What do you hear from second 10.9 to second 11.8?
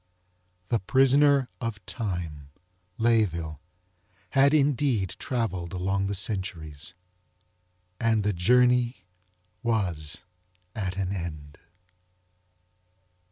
an end.